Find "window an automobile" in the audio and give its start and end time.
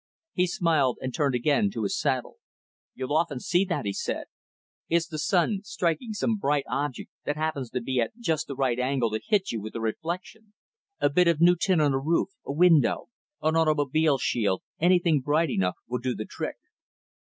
12.51-14.17